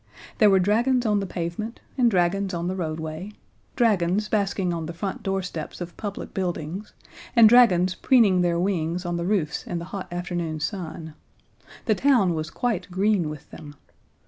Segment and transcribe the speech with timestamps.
[0.39, 3.33] There were dragons on the pavement, and dragons on the roadway,
[3.75, 6.93] dragons basking on the front doorsteps of public buildings,
[7.35, 11.13] and dragons preening their wings on the roofs in the hot afternoon sun.
[11.85, 13.75] The town was quite green with them.